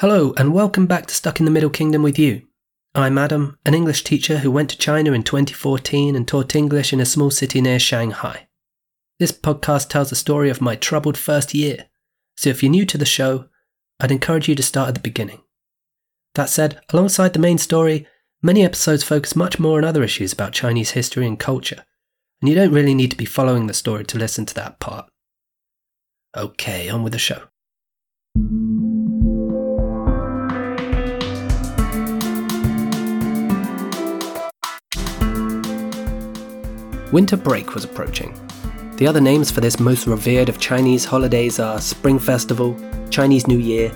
[0.00, 2.48] Hello, and welcome back to Stuck in the Middle Kingdom with you.
[2.96, 6.98] I'm Adam, an English teacher who went to China in 2014 and taught English in
[6.98, 8.48] a small city near Shanghai.
[9.20, 11.86] This podcast tells the story of my troubled first year,
[12.36, 13.48] so if you're new to the show,
[14.00, 15.42] I'd encourage you to start at the beginning.
[16.34, 18.08] That said, alongside the main story,
[18.42, 21.84] many episodes focus much more on other issues about Chinese history and culture,
[22.40, 25.08] and you don't really need to be following the story to listen to that part.
[26.36, 27.44] Okay, on with the show.
[37.14, 38.34] Winter break was approaching.
[38.96, 42.76] The other names for this most revered of Chinese holidays are Spring Festival,
[43.08, 43.92] Chinese New Year,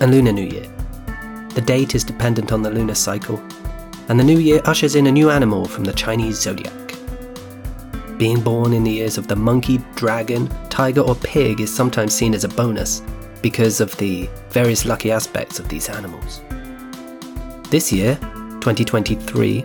[0.00, 0.66] and Lunar New Year.
[1.50, 3.36] The date is dependent on the lunar cycle,
[4.08, 6.94] and the new year ushers in a new animal from the Chinese zodiac.
[8.16, 12.32] Being born in the years of the monkey, dragon, tiger, or pig is sometimes seen
[12.32, 13.02] as a bonus
[13.42, 16.40] because of the various lucky aspects of these animals.
[17.68, 18.14] This year,
[18.62, 19.62] 2023,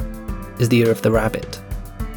[0.59, 1.61] is the year of the rabbit.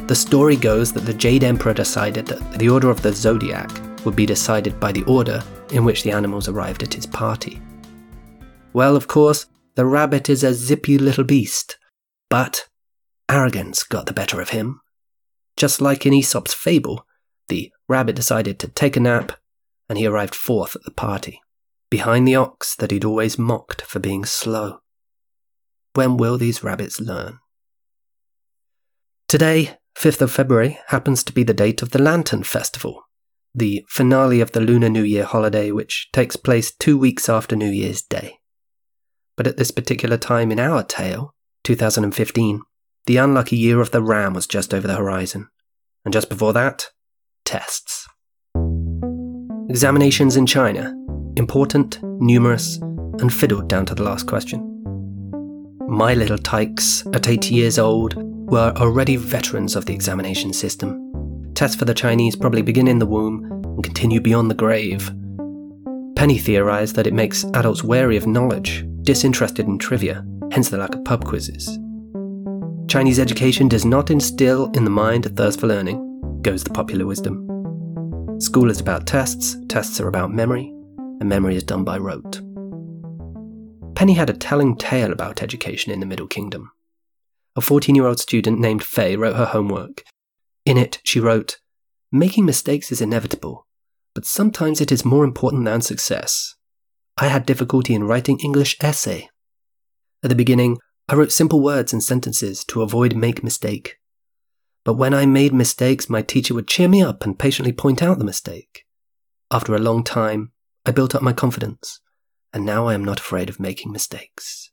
[0.07, 3.69] The story goes that the Jade Emperor decided that the order of the zodiac
[4.05, 7.61] would be decided by the order in which the animals arrived at his party.
[8.73, 11.77] Well, of course, the rabbit is a zippy little beast,
[12.29, 12.67] but
[13.29, 14.81] arrogance got the better of him.
[15.55, 17.05] Just like in Aesop's fable,
[17.47, 19.33] the rabbit decided to take a nap,
[19.89, 21.41] and he arrived fourth at the party,
[21.89, 24.79] behind the ox that he'd always mocked for being slow.
[25.93, 27.39] When will these rabbits learn?
[29.27, 33.03] Today, 5th of February happens to be the date of the Lantern Festival,
[33.53, 37.69] the finale of the Lunar New Year holiday, which takes place two weeks after New
[37.69, 38.39] Year's Day.
[39.35, 41.33] But at this particular time in our tale,
[41.63, 42.61] 2015,
[43.05, 45.49] the unlucky year of the ram was just over the horizon.
[46.05, 46.87] And just before that,
[47.45, 48.07] tests.
[49.69, 50.95] Examinations in China
[51.37, 54.67] important, numerous, and fiddled down to the last question.
[55.87, 58.15] My little tykes, at 80 years old,
[58.51, 61.53] were already veterans of the examination system.
[61.53, 65.09] Tests for the Chinese probably begin in the womb and continue beyond the grave.
[66.17, 70.93] Penny theorized that it makes adults wary of knowledge, disinterested in trivia, hence the lack
[70.93, 71.79] of pub quizzes.
[72.89, 77.05] Chinese education does not instill in the mind a thirst for learning, goes the popular
[77.05, 77.47] wisdom.
[78.41, 82.41] School is about tests, tests are about memory, and memory is done by rote.
[83.95, 86.71] Penny had a telling tale about education in the Middle Kingdom
[87.55, 90.03] a 14 year old student named Faye wrote her homework.
[90.65, 91.57] In it, she wrote,
[92.11, 93.67] Making mistakes is inevitable,
[94.13, 96.55] but sometimes it is more important than success.
[97.17, 99.29] I had difficulty in writing English essay.
[100.23, 100.77] At the beginning,
[101.09, 103.97] I wrote simple words and sentences to avoid make mistake.
[104.83, 108.17] But when I made mistakes, my teacher would cheer me up and patiently point out
[108.17, 108.85] the mistake.
[109.51, 110.51] After a long time,
[110.85, 111.99] I built up my confidence,
[112.53, 114.71] and now I am not afraid of making mistakes.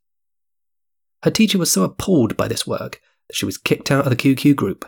[1.25, 4.17] Her teacher was so appalled by this work that she was kicked out of the
[4.17, 4.85] QQ group,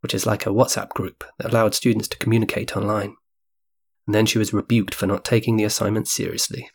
[0.00, 3.16] which is like a WhatsApp group that allowed students to communicate online.
[4.06, 6.70] And then she was rebuked for not taking the assignment seriously.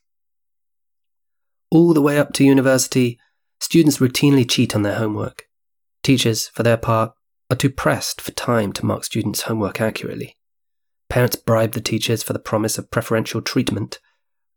[1.70, 3.20] All the way up to university,
[3.60, 5.46] students routinely cheat on their homework.
[6.04, 7.14] Teachers, for their part,
[7.50, 10.38] are too pressed for time to mark students' homework accurately.
[11.10, 14.00] Parents bribe the teachers for the promise of preferential treatment,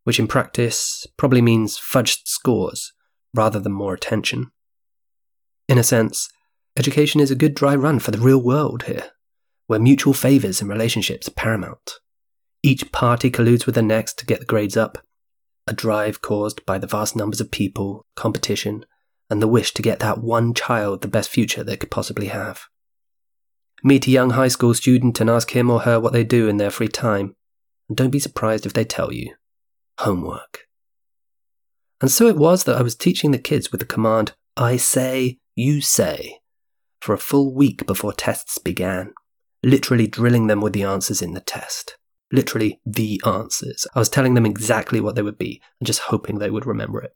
[0.03, 2.93] which in practice probably means fudged scores
[3.33, 4.51] rather than more attention.
[5.67, 6.29] In a sense,
[6.77, 9.11] education is a good dry run for the real world here,
[9.67, 11.93] where mutual favours and relationships are paramount.
[12.63, 14.97] Each party colludes with the next to get the grades up,
[15.67, 18.85] a drive caused by the vast numbers of people, competition,
[19.29, 22.63] and the wish to get that one child the best future they could possibly have.
[23.83, 26.57] Meet a young high school student and ask him or her what they do in
[26.57, 27.35] their free time,
[27.87, 29.35] and don't be surprised if they tell you
[29.99, 30.68] homework.
[32.01, 35.39] And so it was that I was teaching the kids with the command, I say,
[35.55, 36.39] you say,
[37.01, 39.13] for a full week before tests began,
[39.63, 41.97] literally drilling them with the answers in the test.
[42.31, 43.87] Literally the answers.
[43.95, 47.01] I was telling them exactly what they would be and just hoping they would remember
[47.01, 47.15] it.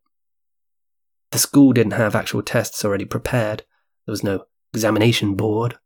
[1.31, 3.63] The school didn't have actual tests already prepared.
[4.06, 5.77] There was no examination board.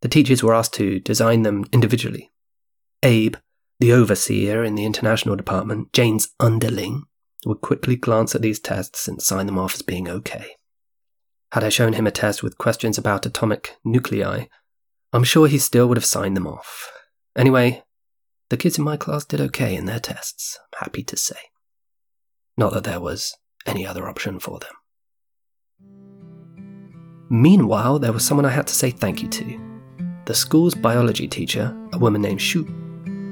[0.00, 2.30] The teachers were asked to design them individually.
[3.02, 3.36] Abe,
[3.78, 7.04] the overseer in the international department, Jane's underling,
[7.44, 10.56] would quickly glance at these tests and sign them off as being okay.
[11.52, 14.46] Had I shown him a test with questions about atomic nuclei,
[15.12, 16.90] I'm sure he still would have signed them off.
[17.36, 17.82] Anyway,
[18.48, 21.36] the kids in my class did okay in their tests, I'm happy to say.
[22.56, 23.34] Not that there was
[23.66, 24.72] any other option for them.
[27.28, 29.60] Meanwhile, there was someone I had to say thank you to.
[30.26, 32.64] The school's biology teacher, a woman named Shu,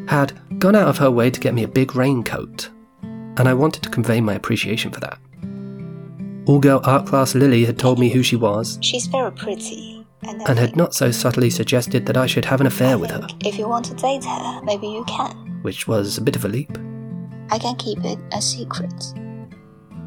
[0.09, 2.71] had gone out of her way to get me a big raincoat
[3.37, 5.19] and I wanted to convey my appreciation for that.
[6.47, 8.79] All girl art class Lily had told me who she was.
[8.81, 10.06] She's very pretty.
[10.23, 13.27] And, and had not so subtly suggested that I should have an affair with her.
[13.44, 15.61] If you want to date her, maybe you can.
[15.62, 16.77] Which was a bit of a leap.
[17.50, 18.93] I can keep it a secret.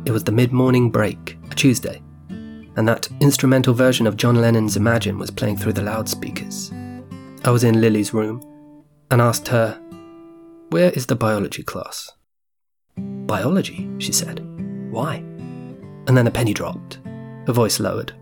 [0.06, 4.78] It was the mid morning break, a Tuesday, and that instrumental version of John Lennon's
[4.78, 6.72] Imagine was playing through the loudspeakers.
[7.46, 8.42] I was in Lily's room
[9.12, 9.80] and asked her,
[10.70, 12.12] Where is the biology class?
[13.25, 14.40] Biology, she said.
[14.92, 15.16] Why?
[16.08, 17.00] And then a penny dropped.
[17.48, 18.14] Her voice lowered.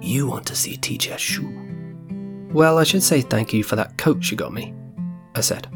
[0.00, 1.48] You want to see teacher Shu?
[2.52, 4.74] Well, I should say thank you for that coat you got me,
[5.34, 5.68] I said.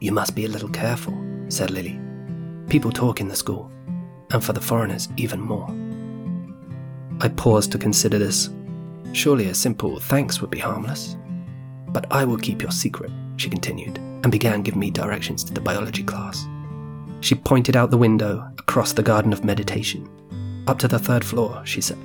[0.00, 1.16] You must be a little careful,
[1.48, 2.00] said Lily.
[2.68, 3.70] People talk in the school,
[4.30, 5.68] and for the foreigners, even more.
[7.20, 8.50] I paused to consider this.
[9.12, 11.16] Surely a simple thanks would be harmless.
[11.88, 15.60] But I will keep your secret, she continued, and began giving me directions to the
[15.60, 16.46] biology class.
[17.20, 20.08] She pointed out the window across the garden of meditation.
[20.66, 21.98] Up to the third floor, she said.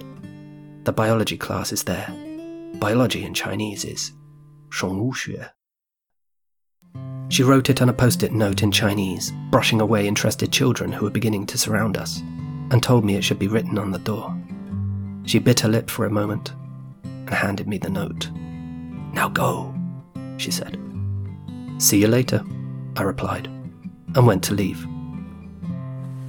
[0.85, 2.07] The biology class is there.
[2.75, 4.11] Biology in Chinese is
[4.69, 5.49] Shongwuxue.
[7.29, 11.05] She wrote it on a post it note in Chinese, brushing away interested children who
[11.05, 12.19] were beginning to surround us,
[12.71, 14.35] and told me it should be written on the door.
[15.25, 16.53] She bit her lip for a moment
[17.03, 18.29] and handed me the note.
[19.13, 19.73] Now go,
[20.37, 20.77] she said.
[21.77, 22.43] See you later,
[22.97, 23.47] I replied,
[24.15, 24.85] and went to leave.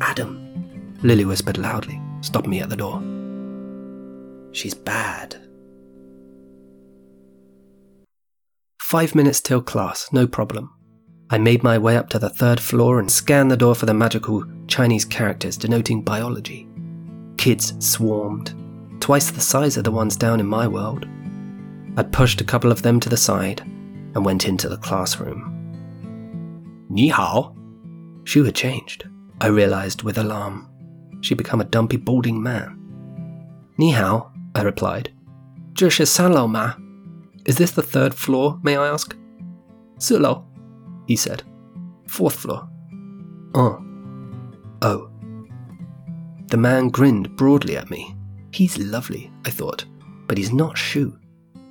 [0.01, 3.03] Adam, Lily whispered loudly, stopping me at the door.
[4.53, 5.37] She's bad.
[8.81, 10.71] Five minutes till class, no problem.
[11.31, 13.95] I made my way up to the third floor and scanned the door for the
[13.95, 16.69] magical Chinese characters denoting biology.
[17.37, 18.55] Kids swarmed,
[19.01, 21.07] twice the size of the ones down in my world.
[21.97, 25.51] I pushed a couple of them to the side and went into the classroom.
[26.89, 27.57] Ni hao?
[28.25, 29.09] Shu had changed,
[29.45, 30.71] I realized with alarm.
[31.21, 32.81] She'd become a dumpy, balding man.
[33.77, 35.13] Ni hao, I replied.
[35.79, 36.73] Zhe sanlou ma.
[37.45, 39.15] Is this the third floor, may I ask?
[39.99, 40.45] Sulo,
[41.07, 41.43] he said.
[42.07, 42.67] Fourth floor.
[43.55, 43.85] Oh.
[44.81, 45.11] Oh.
[46.47, 48.17] The man grinned broadly at me.
[48.51, 49.85] He's lovely, I thought,
[50.27, 51.19] but he's not Shu.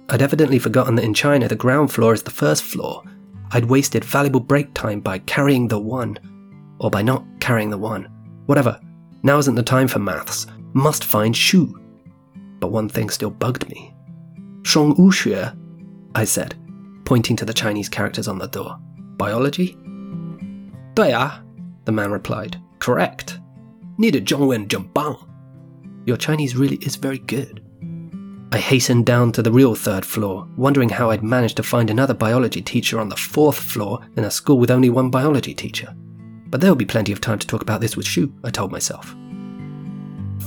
[0.09, 3.01] I'd evidently forgotten that in China the ground floor is the first floor.
[3.49, 6.19] I'd wasted valuable break time by carrying the one
[6.79, 8.05] or by not carrying the one.
[8.45, 8.79] Whatever.
[9.23, 10.47] Now isn't the time for maths.
[10.73, 11.79] Must find Shu.
[12.59, 13.93] But one thing still bugged me.
[14.63, 15.55] Shong Wuxue,
[16.15, 16.55] I said,
[17.05, 18.77] pointing to the Chinese characters on the door.
[19.17, 19.77] Biology?
[20.95, 21.43] Daya,
[21.85, 22.61] the man replied.
[22.79, 23.39] Correct.
[23.97, 25.27] Neither Zhongwen Zhengbang.
[26.05, 27.63] Your Chinese really is very good.
[28.51, 32.13] I hastened down to the real third floor, wondering how I'd managed to find another
[32.13, 35.95] biology teacher on the fourth floor in a school with only one biology teacher.
[36.53, 39.15] But there'll be plenty of time to talk about this with Shu, I told myself.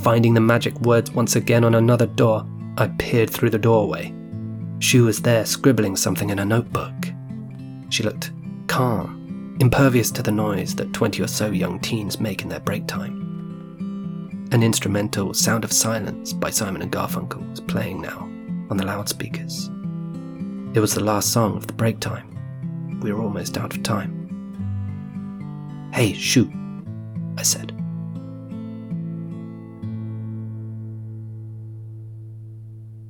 [0.01, 4.15] Finding the magic words once again on another door, I peered through the doorway.
[4.79, 6.93] Shu was there scribbling something in a notebook.
[7.89, 8.31] She looked
[8.67, 12.87] calm, impervious to the noise that 20 or so young teens make in their break
[12.87, 14.47] time.
[14.53, 18.19] An instrumental Sound of Silence by Simon and Garfunkel was playing now
[18.69, 19.69] on the loudspeakers.
[20.73, 22.99] It was the last song of the break time.
[23.01, 24.16] We were almost out of time.
[25.97, 26.47] Hey, Shu,
[27.39, 27.75] I said.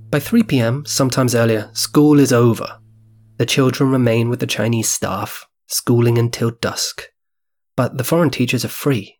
[0.10, 2.79] By 3 pm, sometimes earlier, school is over.
[3.39, 7.10] The children remain with the Chinese staff, schooling until dusk.
[7.75, 9.20] But the foreign teachers are free.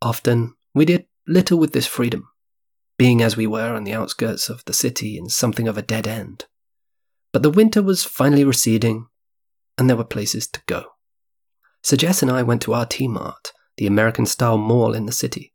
[0.00, 2.30] Often, we did little with this freedom,
[2.96, 6.08] being as we were on the outskirts of the city in something of a dead
[6.08, 6.46] end.
[7.34, 9.08] But the winter was finally receding,
[9.76, 10.93] and there were places to go.
[11.84, 15.52] So Jess and I went to RT Mart, the American style mall in the city.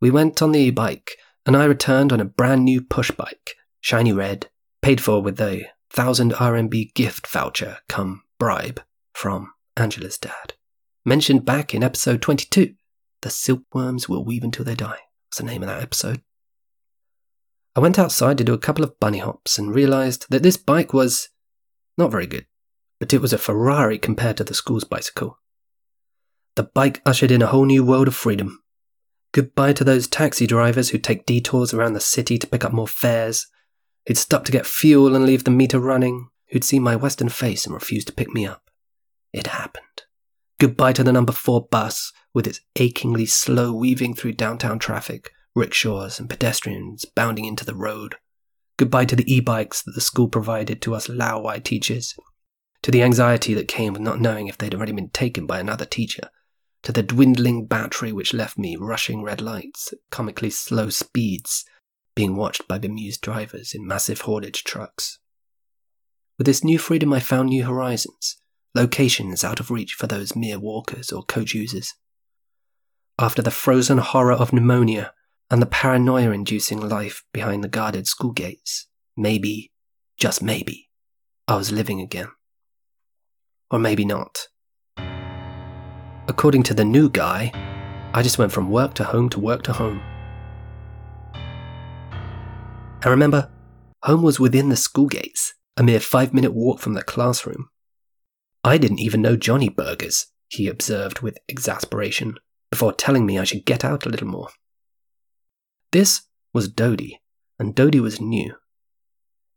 [0.00, 1.12] We went on the e bike,
[1.46, 4.50] and I returned on a brand new push bike, shiny red,
[4.82, 8.82] paid for with a thousand RMB gift voucher come bribe
[9.14, 10.54] from Angela's dad.
[11.04, 12.74] Mentioned back in episode 22.
[13.22, 14.98] The silkworms will weave until they die.
[15.28, 16.20] What's the name of that episode?
[17.76, 20.92] I went outside to do a couple of bunny hops and realized that this bike
[20.92, 21.28] was
[21.96, 22.46] not very good,
[22.98, 25.36] but it was a Ferrari compared to the school's bicycle.
[26.56, 28.62] The bike ushered in a whole new world of freedom.
[29.32, 32.88] Goodbye to those taxi drivers who take detours around the city to pick up more
[32.88, 33.46] fares,
[34.06, 37.64] who'd stop to get fuel and leave the meter running, who'd see my western face
[37.64, 38.70] and refuse to pick me up.
[39.32, 39.84] It happened.
[40.58, 46.18] Goodbye to the number four bus, with its achingly slow weaving through downtown traffic, rickshaws
[46.18, 48.16] and pedestrians bounding into the road.
[48.76, 52.14] Goodbye to the e bikes that the school provided to us Lao teachers.
[52.82, 55.84] To the anxiety that came with not knowing if they'd already been taken by another
[55.84, 56.30] teacher.
[56.82, 61.64] To the dwindling battery which left me rushing red lights at comically slow speeds,
[62.14, 65.18] being watched by bemused drivers in massive haulage trucks.
[66.38, 68.40] With this new freedom, I found new horizons,
[68.74, 71.94] locations out of reach for those mere walkers or coach users.
[73.18, 75.12] After the frozen horror of pneumonia
[75.50, 79.72] and the paranoia inducing life behind the guarded school gates, maybe,
[80.16, 80.88] just maybe,
[81.46, 82.28] I was living again.
[83.70, 84.48] Or maybe not.
[86.30, 87.50] According to the new guy,
[88.14, 90.00] I just went from work to home to work to home.
[91.34, 93.50] And remember,
[94.04, 97.68] home was within the school gates, a mere five minute walk from the classroom.
[98.62, 102.36] I didn't even know Johnny Burgers, he observed with exasperation,
[102.70, 104.50] before telling me I should get out a little more.
[105.90, 106.22] This
[106.54, 107.20] was Dodie,
[107.58, 108.54] and Dodie was new.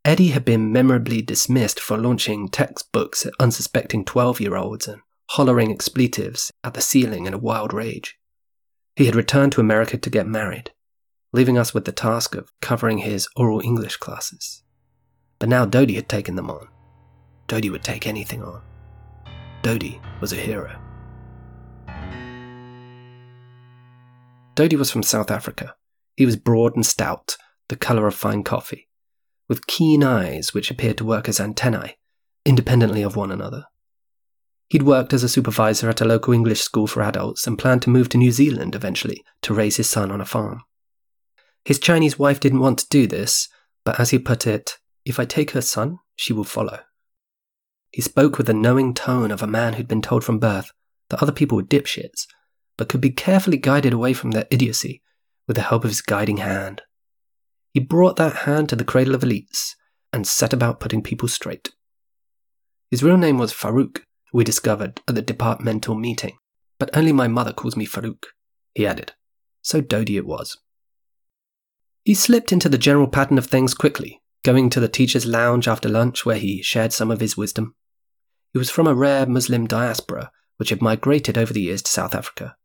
[0.04, 5.02] Eddie had been memorably dismissed for launching textbooks at unsuspecting 12 year olds and
[5.34, 8.20] hollering expletives at the ceiling in a wild rage.
[8.96, 10.70] He had returned to America to get married,
[11.32, 14.62] leaving us with the task of covering his oral English classes.
[15.40, 16.68] But now Dodie had taken them on.
[17.48, 18.62] Dodie would take anything on.
[19.64, 20.80] Dodie was a hero.
[24.54, 25.74] Dodie was from South Africa.
[26.16, 27.38] He was broad and stout,
[27.70, 28.88] the colour of fine coffee,
[29.50, 31.98] with keen eyes which appeared to work as antennae,
[32.46, 33.66] independently of one another.
[34.74, 37.92] He'd worked as a supervisor at a local English school for adults and planned to
[37.92, 40.64] move to New Zealand eventually to raise his son on a farm.
[41.64, 43.50] His Chinese wife didn't want to do this,
[43.86, 46.80] but as he put it, if I take her son, she will follow.
[47.92, 50.72] He spoke with the knowing tone of a man who'd been told from birth
[51.12, 52.26] that other people were dipshits,
[52.76, 55.04] but could be carefully guided away from their idiocy
[55.46, 56.82] with the help of his guiding hand.
[57.76, 59.76] He brought that hand to the cradle of elites
[60.12, 61.76] and set about putting people straight.
[62.90, 64.02] His real name was Farouk,
[64.34, 66.38] we discovered at the departmental meeting.
[66.80, 68.26] But only my mother calls me Farouk,
[68.74, 69.14] he added.
[69.62, 70.58] So Dodie it was.
[72.04, 75.88] He slipped into the general pattern of things quickly, going to the teacher's lounge after
[75.88, 77.76] lunch where he shared some of his wisdom.
[78.52, 82.14] He was from a rare Muslim diaspora which had migrated over the years to South
[82.14, 82.56] Africa,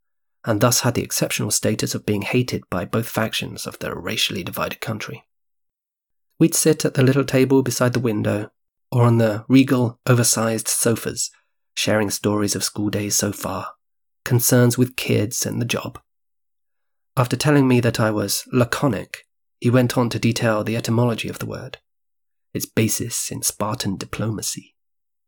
[0.44, 4.42] and thus had the exceptional status of being hated by both factions of the racially
[4.42, 5.24] divided country.
[6.38, 8.50] We'd sit at the little table beside the window,
[8.90, 11.30] or on the regal, oversized sofas
[11.78, 13.68] sharing stories of school days so far,
[14.24, 15.96] concerns with kids and the job.
[17.16, 19.24] After telling me that I was laconic,
[19.60, 21.78] he went on to detail the etymology of the word,
[22.52, 24.74] its basis in Spartan diplomacy.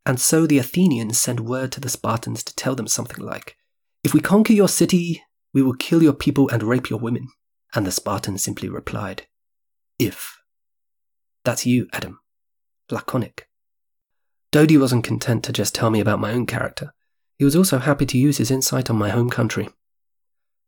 [0.05, 3.57] And so the Athenians sent word to the Spartans to tell them something like,
[4.03, 5.23] If we conquer your city,
[5.55, 7.29] we will kill your people and rape your women.
[7.77, 9.29] And the Spartans simply replied,
[10.01, 10.41] If.
[11.45, 12.19] That's you, Adam.
[12.91, 13.50] Laconic.
[14.53, 16.93] Dodie wasn't content to just tell me about my own character.
[17.39, 19.69] He was also happy to use his insight on my home country.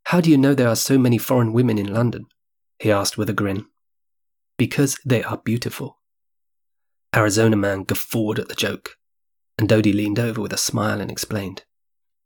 [0.04, 2.26] How do you know there are so many foreign women in London?
[2.78, 3.66] he asked with a grin.
[4.56, 5.98] Because they are beautiful.
[7.14, 8.96] Arizona man guffawed at the joke,
[9.58, 11.64] and Dodie leaned over with a smile and explained,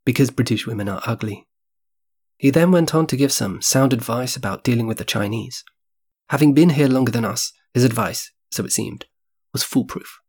[0.05, 1.47] Because British women are ugly.
[2.37, 5.63] He then went on to give some sound advice about dealing with the Chinese.
[6.29, 9.05] Having been here longer than us, his advice, so it seemed,
[9.53, 10.19] was foolproof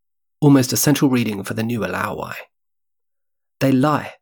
[0.40, 2.35] almost a central reading for the new laowai.
[3.61, 4.14] They lie,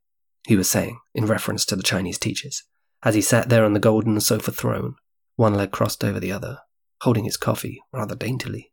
[0.47, 2.63] he was saying, in reference to the Chinese teachers,
[3.03, 4.95] as he sat there on the golden sofa throne,
[5.37, 6.59] one leg crossed over the other,
[7.03, 8.73] holding his coffee rather daintily.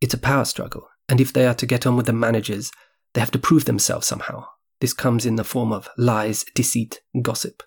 [0.00, 2.70] It's a power struggle, and if they are to get on with the managers,
[3.14, 4.44] they have to prove themselves somehow.
[4.80, 7.62] This comes in the form of lies, deceit, gossip.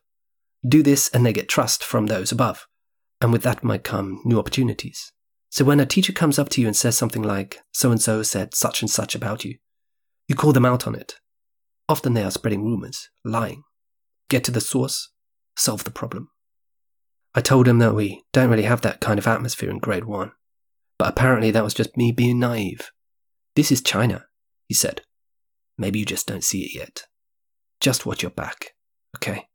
[0.65, 2.67] Do this, and they get trust from those above,
[3.19, 5.11] and with that might come new opportunities.
[5.51, 8.23] So when a teacher comes up to you and says something like, so and so
[8.23, 9.57] said such and such about you,
[10.29, 11.15] you call them out on it.
[11.89, 13.63] Often they are spreading rumors, lying.
[14.29, 15.11] Get to the source,
[15.57, 16.29] solve the problem.
[17.35, 20.31] I told him that we don't really have that kind of atmosphere in grade one,
[20.97, 22.89] but apparently that was just me being naive.
[23.57, 24.27] This is China,
[24.69, 25.01] he said.
[25.77, 27.03] Maybe you just don't see it yet.
[27.81, 28.71] Just watch your back,
[29.17, 29.47] okay?